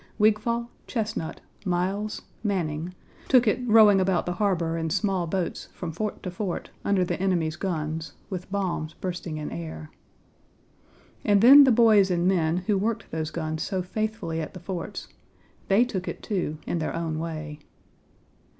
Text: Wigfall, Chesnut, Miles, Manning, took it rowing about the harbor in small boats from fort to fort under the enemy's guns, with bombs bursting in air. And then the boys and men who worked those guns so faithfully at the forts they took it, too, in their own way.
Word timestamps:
Wigfall, 0.19 0.71
Chesnut, 0.87 1.41
Miles, 1.63 2.23
Manning, 2.43 2.95
took 3.27 3.47
it 3.47 3.59
rowing 3.67 4.01
about 4.01 4.25
the 4.25 4.31
harbor 4.41 4.75
in 4.75 4.89
small 4.89 5.27
boats 5.27 5.67
from 5.73 5.91
fort 5.91 6.23
to 6.23 6.31
fort 6.31 6.71
under 6.83 7.05
the 7.05 7.21
enemy's 7.21 7.55
guns, 7.55 8.13
with 8.27 8.51
bombs 8.51 8.95
bursting 8.95 9.37
in 9.37 9.51
air. 9.51 9.91
And 11.23 11.41
then 11.43 11.65
the 11.65 11.71
boys 11.71 12.09
and 12.09 12.27
men 12.27 12.57
who 12.65 12.79
worked 12.79 13.11
those 13.11 13.29
guns 13.29 13.61
so 13.61 13.83
faithfully 13.83 14.41
at 14.41 14.55
the 14.55 14.59
forts 14.59 15.07
they 15.67 15.85
took 15.85 16.07
it, 16.07 16.23
too, 16.23 16.57
in 16.65 16.79
their 16.79 16.95
own 16.95 17.19
way. 17.19 17.59